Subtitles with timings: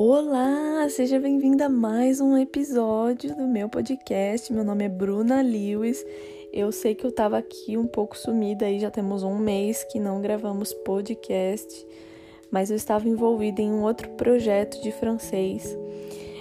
[0.00, 4.52] Olá, seja bem-vinda a mais um episódio do meu podcast.
[4.52, 6.06] Meu nome é Bruna Lewis.
[6.52, 9.98] Eu sei que eu tava aqui um pouco sumida aí, já temos um mês que
[9.98, 11.84] não gravamos podcast,
[12.48, 15.76] mas eu estava envolvida em um outro projeto de francês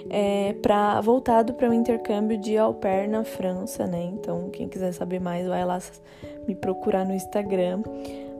[0.07, 4.03] é, pra, voltado para o um intercâmbio de au pair na França, né?
[4.03, 5.79] Então, quem quiser saber mais, vai lá
[6.47, 7.81] me procurar no Instagram.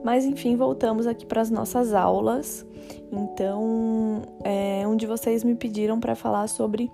[0.04, 2.66] Mas enfim, voltamos aqui para as nossas aulas.
[3.10, 6.90] Então, é, um de vocês me pediram para falar sobre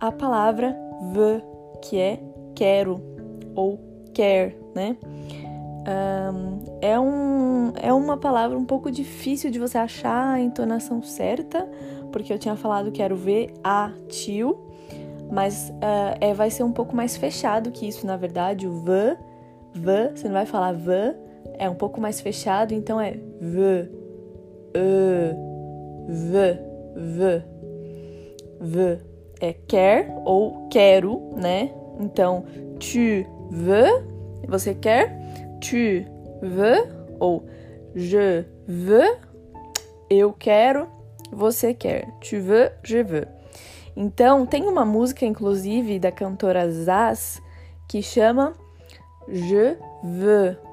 [0.00, 0.76] a palavra
[1.12, 1.42] ve,
[1.82, 2.20] que é
[2.54, 3.00] quero
[3.54, 3.78] ou
[4.12, 4.96] quer, né?
[5.88, 11.66] Um, é, um, é uma palavra um pouco difícil de você achar a entonação certa,
[12.12, 14.58] porque eu tinha falado que era o V, A, tio,
[15.30, 18.66] mas uh, é, vai ser um pouco mais fechado que isso, na verdade.
[18.66, 19.16] O V,
[19.72, 21.14] V, você não vai falar V,
[21.58, 23.90] é um pouco mais fechado, então é V,
[24.74, 25.34] E,
[26.08, 26.58] V,
[26.96, 27.42] V,
[28.60, 28.98] V.
[29.40, 31.72] É quer ou quero, né?
[32.00, 32.44] Então,
[32.78, 34.04] tu veux,
[34.46, 35.16] você quer?
[35.60, 36.04] Tu
[36.42, 36.86] veux
[37.20, 37.44] ou
[37.94, 39.16] je veux,
[40.10, 40.88] eu quero,
[41.32, 42.08] você quer.
[42.20, 43.28] Tu veux, je veux.
[43.96, 47.42] Então, tem uma música, inclusive, da cantora Zaz,
[47.88, 48.54] que chama
[49.30, 50.67] Je veux.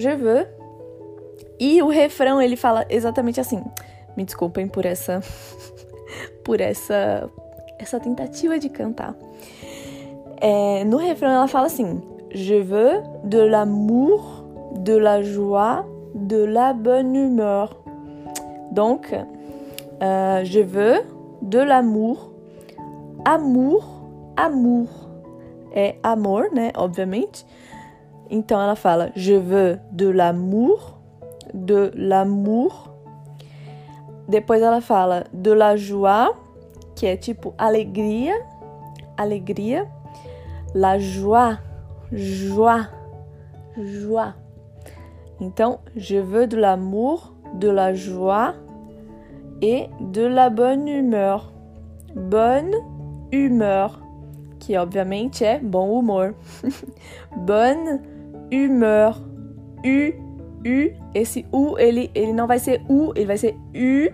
[0.00, 0.46] Je veux.
[1.58, 3.62] E o refrão, ele fala exatamente assim.
[4.16, 5.20] Me desculpem por essa...
[6.42, 7.30] por essa...
[7.78, 9.14] Essa tentativa de cantar.
[10.40, 12.02] É, no refrão, ela fala assim...
[12.32, 14.44] Je veux de l'amour,
[14.78, 17.76] de la joie, de la bonne humeur.
[18.70, 21.04] Donc, euh, je veux
[21.42, 22.30] de l'amour,
[23.24, 23.84] amour,
[24.36, 24.88] amour.
[25.72, 26.70] É amor, né?
[26.76, 27.44] Obviamente.
[28.30, 30.98] Então ela fala: Je veux de l'amour,
[31.52, 32.94] de l'amour.
[34.28, 36.32] Depois ela fala de la joie,
[36.94, 38.40] que é tipo alegria,
[39.16, 39.88] alegria.
[40.72, 41.58] La joie,
[42.12, 42.88] joie,
[43.76, 44.34] joie.
[45.40, 48.54] Então, je veux de l'amour, de la joie
[49.60, 51.52] et de la bonne humeur.
[52.14, 52.74] Bonne
[53.32, 54.00] humeur,
[54.60, 56.34] que obviamente é bom humor.
[57.36, 58.19] bonne.
[58.52, 60.30] U,
[60.60, 64.12] U, esse U, ele, ele não vai ser U, ele vai ser U,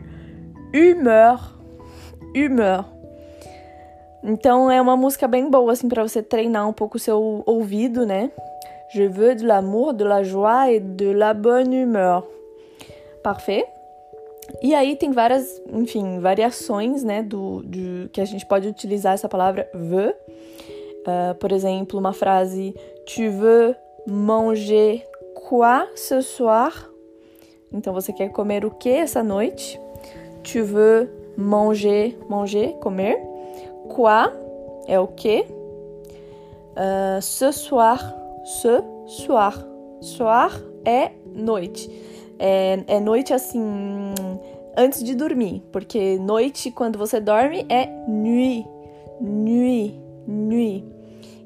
[0.75, 1.59] humeur.
[2.35, 2.85] Humeur.
[4.23, 8.05] Então é uma música bem boa assim para você treinar um pouco o seu ouvido,
[8.05, 8.31] né?
[8.93, 12.25] Je veux de l'amour, de la joie et de la bonne humeur.
[13.23, 13.67] Parfait.
[14.63, 19.29] E aí tem várias, enfim, variações, né, do, de, que a gente pode utilizar essa
[19.29, 20.15] palavra veux.
[21.07, 22.75] Uh, por exemplo, uma frase
[23.07, 26.91] Tu veux manger quoi ce soir?
[27.73, 29.81] Então você quer comer o que essa noite?
[30.43, 33.19] Tu veux manger, manger, comer.
[33.89, 34.33] Quoi
[34.87, 35.45] é o que?
[36.77, 39.67] Uh, ce soir, ce soir.
[40.01, 41.91] Soir é noite.
[42.39, 44.13] É, é noite assim,
[44.77, 48.67] antes de dormir, porque noite quando você dorme é nuit,
[49.21, 50.96] nuit, nuit.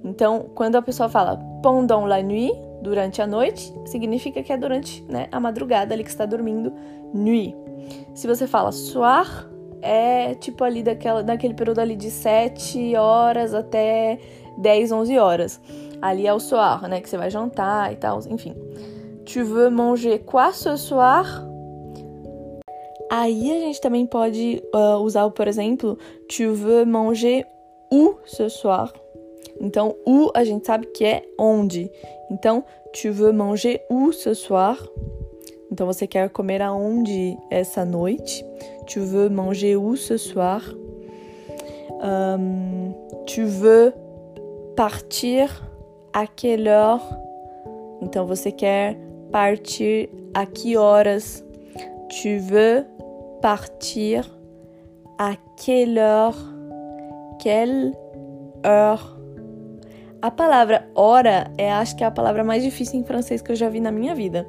[0.03, 5.03] Então, quando a pessoa fala pendant la nuit, durante a noite, significa que é durante
[5.05, 6.73] né, a madrugada ali que está dormindo,
[7.13, 7.55] nuit.
[8.15, 9.49] Se você fala soir,
[9.83, 14.19] é tipo ali daquela, daquele período ali de 7 horas até
[14.59, 15.61] 10, 11 horas.
[16.01, 18.55] Ali é o soir, né, que você vai jantar e tal, enfim.
[19.25, 21.47] Tu veux manger quoi ce soir?
[23.11, 27.47] Aí a gente também pode uh, usar, por exemplo, tu veux manger
[27.93, 28.93] où ce soir?
[29.61, 31.91] Então, où a gente sabe que é onde.
[32.31, 34.79] Então, tu veux manger où ce soir?
[35.71, 38.45] Então, você quer comer aonde essa noite?
[38.87, 40.63] Tu veux manger où ce soir?
[42.03, 42.95] Um,
[43.27, 43.93] tu veux
[44.75, 45.63] partir
[46.13, 47.03] à quelle heure?
[48.01, 48.97] Então, você quer
[49.31, 51.45] partir à que horas?
[52.09, 52.87] Tu veux
[53.43, 54.25] partir
[55.19, 56.37] à quelle heure?
[57.39, 57.95] Quelle
[58.65, 59.20] heure?
[60.23, 63.57] A palavra hora é, acho que é a palavra mais difícil em francês que eu
[63.57, 64.47] já vi na minha vida.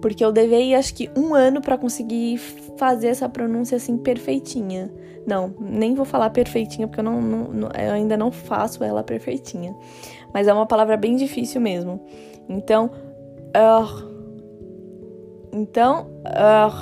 [0.00, 2.38] Porque eu levei, acho que, um ano para conseguir
[2.78, 4.90] fazer essa pronúncia assim perfeitinha.
[5.26, 9.76] Não, nem vou falar perfeitinha, porque eu, não, não, eu ainda não faço ela perfeitinha.
[10.32, 12.00] Mas é uma palavra bem difícil mesmo.
[12.48, 12.90] Então,
[13.54, 14.08] heure.
[15.52, 16.74] Então, heure,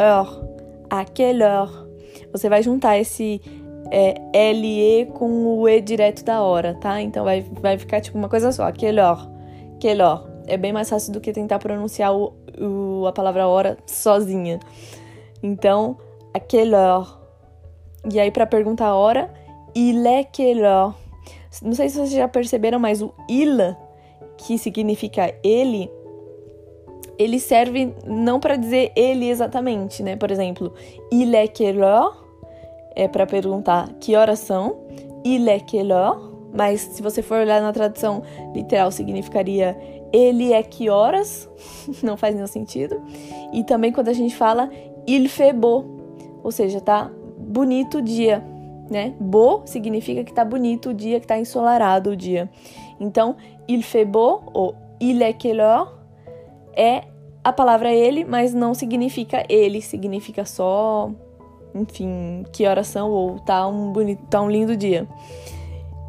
[0.00, 0.48] heure.
[0.90, 1.88] À quelle heure?
[2.32, 3.40] Você vai juntar esse
[3.90, 7.00] é, LE com o E direto da hora, tá?
[7.00, 8.70] Então vai, vai ficar tipo uma coisa só.
[8.72, 10.28] Quelle heure?
[10.46, 14.58] É bem mais fácil do que tentar pronunciar o, o, a palavra hora sozinha.
[15.42, 15.96] Então,
[16.48, 17.06] quelle heure?
[18.12, 19.30] E aí, para perguntar a hora,
[19.74, 20.62] il est quelle?
[21.62, 23.76] Não sei se vocês já perceberam, mas o il,
[24.36, 25.90] que significa ele,
[27.18, 30.16] ele serve não para dizer ele exatamente, né?
[30.16, 30.72] Por exemplo,
[31.12, 32.27] il est quelle heure?
[32.98, 34.76] É para perguntar que horas são.
[35.24, 36.18] Il est quelle heure?
[36.52, 38.22] Mas se você for olhar na tradução
[38.52, 39.78] literal, significaria
[40.12, 41.48] ele é que horas?
[42.02, 43.00] não faz nenhum sentido.
[43.52, 44.68] E também quando a gente fala
[45.06, 45.84] il fait beau,
[46.42, 48.44] ou seja, tá bonito o dia,
[48.90, 49.14] né?
[49.20, 52.50] Beau significa que tá bonito o dia, que tá ensolarado o dia.
[52.98, 53.36] Então,
[53.68, 55.88] il fait beau ou il est quelle heure
[56.74, 57.04] é
[57.44, 61.10] a palavra ele, mas não significa ele, significa só,
[61.80, 65.06] enfim, que horas são ou tá um bonito, tá um lindo dia.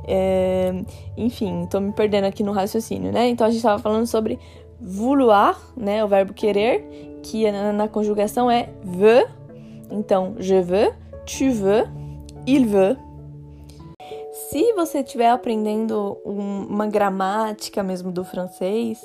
[0.07, 0.73] É,
[1.15, 3.27] enfim, tô me perdendo aqui no raciocínio, né?
[3.27, 4.39] Então a gente estava falando sobre
[4.79, 6.03] vouloir, né?
[6.03, 9.27] O verbo querer, que na, na conjugação é veut.
[9.91, 10.93] Então, je veux,
[11.25, 11.87] tu veux,
[12.45, 12.97] il veut.
[14.49, 18.99] Se você estiver aprendendo um, uma gramática mesmo do francês,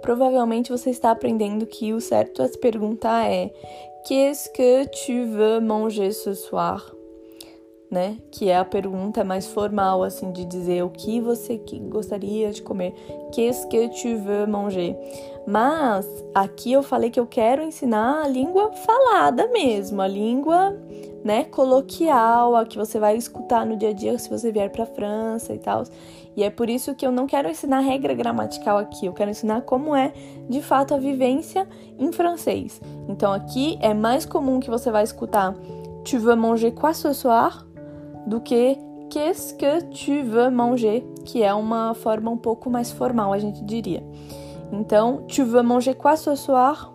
[0.00, 3.52] provavelmente você está aprendendo que o certo a se perguntar é
[4.08, 6.94] Qu'est-ce que tu veux manger ce soir?
[7.90, 8.16] Né?
[8.32, 11.60] Que é a pergunta mais formal, assim, de dizer o que você
[11.90, 12.94] gostaria de comer.
[13.32, 14.96] Qu'est-ce que tu veux manger?
[15.46, 20.74] Mas aqui eu falei que eu quero ensinar a língua falada mesmo, a língua
[21.22, 24.86] né, coloquial, a que você vai escutar no dia a dia se você vier para
[24.86, 25.84] França e tal.
[26.38, 29.62] E é por isso que eu não quero ensinar regra gramatical aqui, eu quero ensinar
[29.62, 30.12] como é
[30.48, 31.66] de fato a vivência
[31.98, 32.80] em francês.
[33.08, 35.56] Então aqui é mais comum que você vai escutar
[36.04, 37.66] Tu veux manger quoi ce soir?
[38.24, 38.78] do que
[39.10, 41.04] Qu'est-ce que tu veux manger?
[41.24, 44.04] que é uma forma um pouco mais formal, a gente diria.
[44.70, 46.94] Então, tu veux manger quoi ce soir?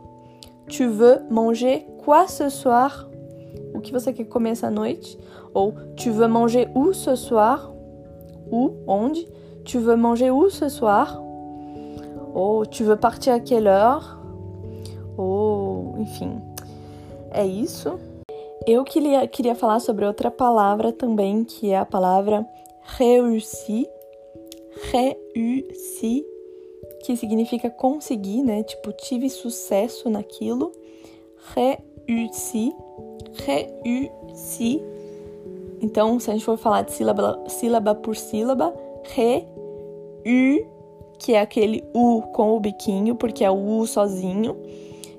[0.69, 3.09] Tu veux manger quoi ce soir?
[3.73, 5.17] o que você quer comer essa noite,
[5.53, 7.72] ou tu veux manger où ce soir?
[8.53, 9.27] Où, onde?
[9.65, 11.19] Tu veux manger où ce soir?
[12.35, 14.19] Ou tu veux partir à quelle heure?
[15.17, 16.39] Ou, enfim,
[17.31, 17.97] é isso.
[18.67, 22.45] Eu queria, queria falar sobre outra palavra também, que é a palavra
[22.97, 23.87] réussi.
[24.91, 26.23] Réussi,
[27.03, 28.61] que significa conseguir, né?
[28.61, 30.71] Tipo, tive sucesso naquilo.
[31.55, 32.73] Réussi
[33.33, 34.81] réussi.
[35.83, 39.45] Então, se a gente for falar de sílaba, sílaba por sílaba, re,
[40.25, 40.65] u,
[41.19, 44.55] que é aquele u com o biquinho, porque é o u sozinho.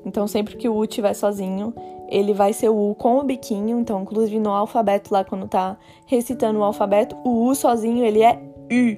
[0.07, 1.75] Então, sempre que o u estiver sozinho,
[2.09, 3.79] ele vai ser o u com o biquinho.
[3.79, 5.77] Então, inclusive no alfabeto lá, quando tá
[6.07, 8.41] recitando o alfabeto, o u sozinho, ele é
[8.73, 8.97] u.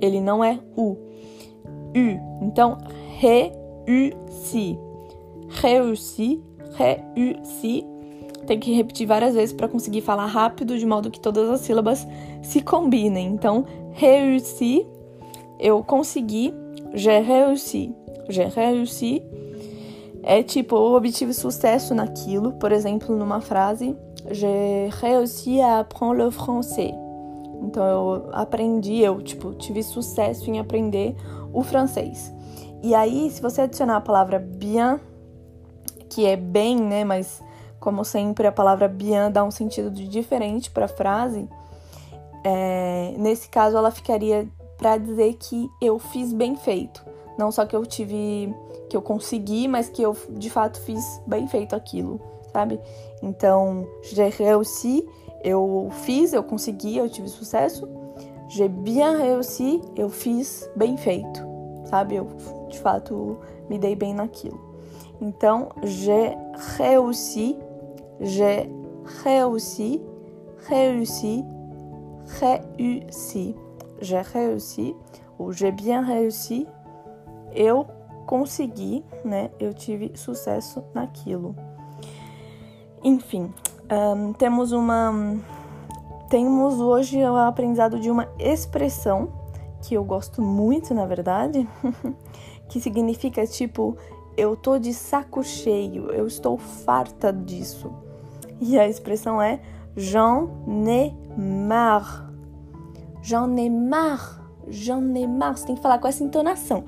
[0.00, 0.90] Ele não é u.
[0.90, 0.98] U.
[2.42, 2.78] Então,
[3.18, 4.76] réussi.
[5.48, 6.42] Réussi,
[6.72, 7.86] réussi
[8.46, 12.06] tem que repetir várias vezes para conseguir falar rápido, de modo que todas as sílabas
[12.42, 13.28] se combinem.
[13.28, 14.86] Então, réussi,
[15.58, 16.54] eu consegui,
[16.94, 17.94] j'ai réussi,
[18.28, 19.22] j'ai réussi.
[20.22, 22.52] É tipo, eu obtive sucesso naquilo.
[22.52, 23.96] Por exemplo, numa frase,
[24.30, 26.94] j'ai réussi à apprendre le français.
[27.62, 31.14] Então, eu aprendi, eu, tipo, tive sucesso em aprender
[31.52, 32.32] o francês.
[32.82, 35.00] E aí, se você adicionar a palavra bien,
[36.10, 37.42] que é bem, né, mas
[37.86, 41.48] como sempre, a palavra bien dá um sentido diferente para a frase.
[42.42, 47.06] É, nesse caso, ela ficaria para dizer que eu fiz bem feito.
[47.38, 48.52] Não só que eu tive,
[48.90, 52.20] que eu consegui, mas que eu de fato fiz bem feito aquilo,
[52.52, 52.80] sabe?
[53.22, 55.08] Então, j'ai réussi,
[55.44, 57.88] eu fiz, eu consegui, eu tive sucesso.
[58.48, 61.40] J'ai bien réussi, eu fiz bem feito,
[61.84, 62.16] sabe?
[62.16, 62.26] Eu
[62.68, 63.38] de fato
[63.70, 64.60] me dei bem naquilo.
[65.20, 66.36] Então, j'ai
[66.76, 67.56] réussi
[68.20, 68.70] j'ai
[69.24, 70.00] réussi,
[70.68, 71.44] réussi,
[72.40, 73.54] réussi.
[74.00, 74.94] J'ai réussi
[75.38, 76.66] ou j'ai bien réussi.
[77.54, 77.86] Eu
[78.26, 79.50] consegui, né?
[79.58, 81.54] Eu tive sucesso naquilo.
[83.02, 83.52] Enfim,
[83.90, 85.12] um, temos uma.
[86.28, 89.28] Temos hoje o aprendizado de uma expressão
[89.80, 91.68] que eu gosto muito, na verdade,
[92.68, 93.96] que significa tipo,
[94.36, 97.92] eu tô de saco cheio, eu estou farta disso.
[98.60, 99.60] E a expressão é
[99.96, 100.48] j'en
[100.86, 102.30] ai marre.
[103.22, 104.40] J'en ai marre.
[104.68, 105.58] J'en ai marre.
[105.58, 106.84] Você tem que falar com essa entonação.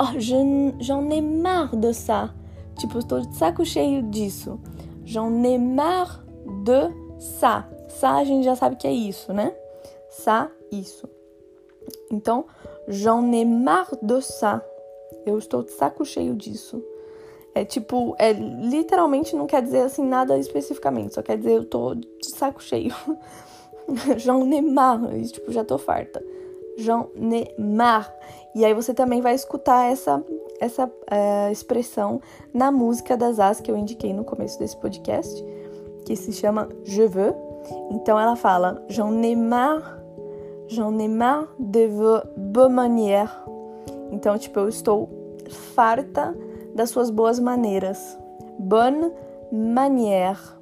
[0.00, 2.34] Oh, j'en ai marre de ça.
[2.76, 4.58] Tipo, estou de saco cheio disso.
[5.04, 6.24] J'en ai marre
[6.64, 7.68] de ça.
[7.88, 9.54] Ça a gente já sabe que é isso, né?
[10.08, 11.08] Ça, isso.
[12.10, 12.46] Então,
[12.88, 14.62] j'en ai marre de ça.
[15.26, 16.82] Eu estou de saco cheio disso.
[17.54, 21.94] É tipo, é literalmente não quer dizer assim nada especificamente, só quer dizer eu tô
[21.94, 22.94] de saco cheio.
[23.88, 26.22] Ai marre, tipo, já tô farta.
[26.78, 28.12] Ai marre.
[28.54, 30.24] E aí você também vai escutar essa
[30.60, 32.20] essa é, expressão
[32.52, 35.42] na música das As que eu indiquei no começo desse podcast,
[36.04, 37.34] que se chama Je veux.
[37.90, 39.98] Então ela fala J'en ai marre,
[40.68, 43.30] j'en ai marre de vos bonnes manières.
[44.12, 45.08] Então, tipo, eu estou
[45.74, 46.36] farta
[46.74, 48.18] das suas boas maneiras.
[48.58, 49.12] Bonne
[49.52, 50.58] manière.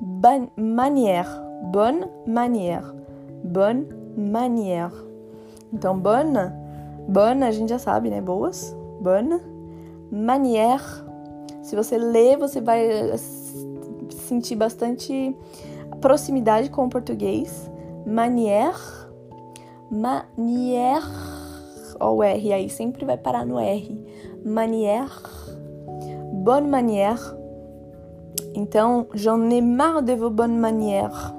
[0.00, 1.28] Bonne manière.
[1.72, 2.94] Bonne manière.
[3.44, 4.92] Bonne manière.
[5.72, 6.52] Então, bonne,
[7.08, 8.20] bonne a gente já sabe, né?
[8.20, 8.76] Boas.
[9.00, 9.40] Bonne
[10.10, 11.04] manière.
[11.62, 13.16] Se você ler, você vai eh,
[14.10, 15.36] sentir bastante
[16.00, 17.70] proximidade com o português.
[18.04, 19.08] Manière.
[19.90, 21.08] Manière.
[22.00, 24.04] Ó, o R aí sempre vai parar no R.
[24.44, 25.22] Manière.
[26.32, 27.36] Bonne manière.
[28.54, 31.32] Então, j'en ai marre de vos bonnes manières.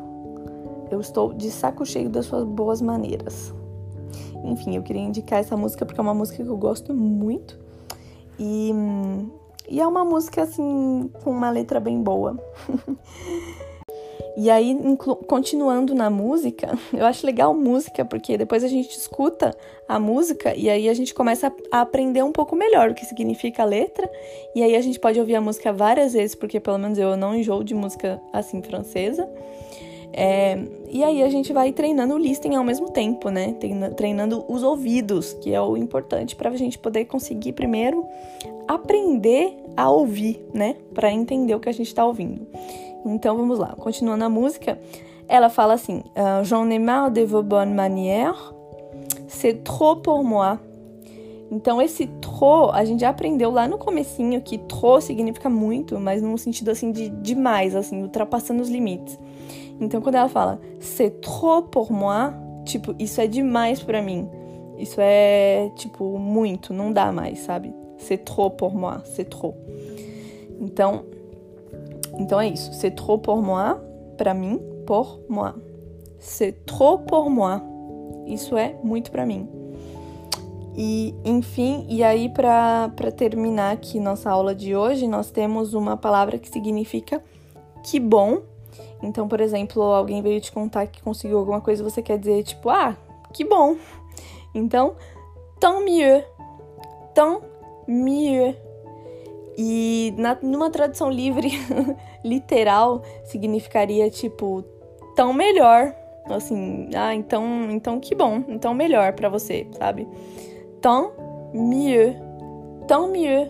[0.89, 3.53] Eu estou de saco cheio das suas boas maneiras.
[4.43, 7.59] Enfim, eu queria indicar essa música porque é uma música que eu gosto muito.
[8.39, 8.71] E,
[9.69, 12.37] e é uma música, assim, com uma letra bem boa.
[14.35, 14.75] E aí,
[15.27, 19.55] continuando na música, eu acho legal música, porque depois a gente escuta
[19.87, 23.63] a música e aí a gente começa a aprender um pouco melhor o que significa
[23.63, 24.09] a letra.
[24.55, 27.35] E aí a gente pode ouvir a música várias vezes, porque pelo menos eu não
[27.35, 29.29] enjoo de música assim francesa.
[30.15, 30.59] É,
[30.91, 33.55] e aí a gente vai treinando o listening ao mesmo tempo, né?
[33.97, 38.05] Treinando os ouvidos, que é o importante para a gente poder conseguir primeiro
[38.67, 40.75] aprender a ouvir, né?
[40.93, 42.47] Para entender o que a gente está ouvindo.
[43.05, 44.79] Então vamos lá, continuando a música,
[45.27, 48.53] ela fala assim: ah, J'en ai marre de vos bonnes manières,
[49.27, 50.59] c'est trop pour moi.
[51.51, 56.21] Então esse trop, a gente já aprendeu lá no comecinho que trop significa muito, mas
[56.21, 59.19] num sentido assim de demais, assim, ultrapassando os limites.
[59.79, 62.33] Então quando ela fala c'est trop pour moi,
[62.65, 64.27] tipo, isso é demais para mim.
[64.77, 67.73] Isso é tipo muito, não dá mais, sabe?
[67.97, 69.55] C'est trop pour moi, c'est trop.
[70.59, 71.05] Então,
[72.17, 72.73] então é isso.
[72.73, 73.81] C'est trop pour moi,
[74.17, 75.55] para mim, pour moi.
[76.19, 77.61] C'est trop pour moi.
[78.25, 79.47] Isso é muito para mim.
[80.75, 86.39] E, enfim, e aí para terminar aqui nossa aula de hoje, nós temos uma palavra
[86.39, 87.23] que significa
[87.83, 88.41] que bom.
[89.01, 92.69] Então, por exemplo, alguém veio te contar que conseguiu alguma coisa, você quer dizer tipo,
[92.69, 92.97] ah,
[93.33, 93.75] que bom.
[94.55, 94.95] Então,
[95.59, 96.23] tant mieux.
[97.13, 97.41] Tant
[97.87, 98.55] mieux.
[99.57, 101.51] E na, numa tradução livre,
[102.23, 104.63] literal, significaria tipo
[105.15, 105.93] tão melhor.
[106.25, 110.07] Assim, ah, então, então que bom, então melhor para você, sabe?
[110.81, 111.11] Tant
[111.53, 112.15] mieux,
[112.87, 113.49] tant mieux,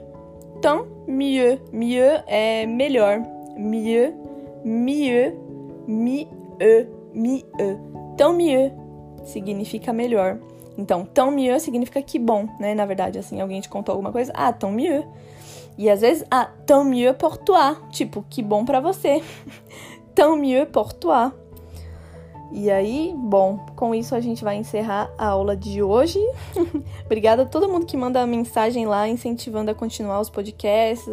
[0.62, 1.60] tant mieux.
[1.72, 3.22] Mieux é melhor.
[3.56, 4.14] Mieux,
[4.64, 5.38] mieux,
[5.88, 7.44] mieux, mieux.
[8.18, 8.72] Tant mieux
[9.24, 10.40] significa melhor.
[10.78, 12.74] Então, tant mieux significa que bom, né?
[12.74, 15.06] Na verdade, assim, alguém te contou alguma coisa, ah, tant mieux.
[15.78, 17.78] E às vezes, ah, tant mieux pour toi.
[17.92, 19.22] Tipo, que bom para você.
[20.16, 21.32] tant mieux pour toi.
[22.56, 26.20] E aí, bom, com isso a gente vai encerrar a aula de hoje.
[27.04, 31.08] Obrigada a todo mundo que manda mensagem lá, incentivando a continuar os podcasts,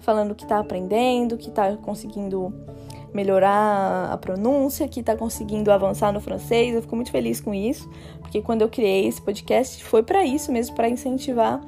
[0.00, 2.52] falando que tá aprendendo, que tá conseguindo
[3.14, 6.74] melhorar a pronúncia, que tá conseguindo avançar no francês.
[6.74, 7.88] Eu fico muito feliz com isso,
[8.20, 11.60] porque quando eu criei esse podcast foi para isso mesmo, para incentivar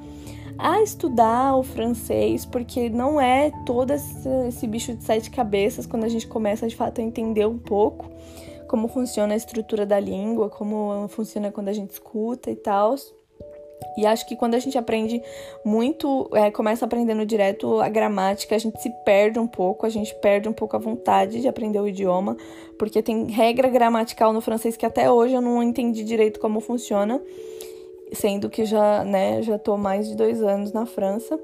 [0.57, 6.09] a estudar o francês, porque não é todo esse, bicho de sete cabeças quando a
[6.09, 8.09] gente começa de fato a entender um pouco
[8.67, 12.95] como funciona a estrutura da língua, como funciona quando a gente escuta e tal.
[13.95, 15.21] E acho que quando a gente aprende
[15.63, 20.13] muito, é, começa aprendendo direto a gramática, a gente se perde um pouco, a gente
[20.15, 22.35] perde um pouco a vontade de aprender o idioma,
[22.77, 27.21] porque tem regra gramatical no francês que até hoje eu não entendi direito como funciona
[28.13, 31.39] sendo que já, né, já tô mais de dois anos na França.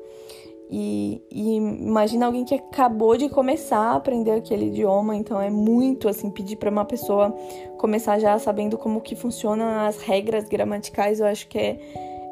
[0.69, 6.07] E, e, imagina alguém que acabou de começar a aprender aquele idioma, então é muito
[6.07, 7.29] assim pedir para uma pessoa
[7.77, 11.79] começar já sabendo como que funcionam as regras gramaticais, eu acho que é,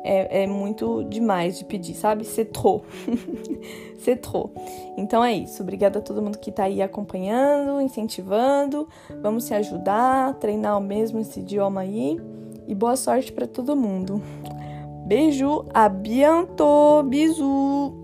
[0.03, 2.25] é, é muito demais de pedir, sabe?
[2.25, 2.83] C'est trop.
[3.99, 4.49] C'est trop.
[4.97, 5.61] Então é isso.
[5.61, 8.87] Obrigada a todo mundo que tá aí acompanhando, incentivando.
[9.21, 12.17] Vamos se ajudar, treinar o mesmo esse idioma aí
[12.71, 14.21] e boa sorte para todo mundo.
[15.05, 18.00] Beijo, a bientôt, bisous!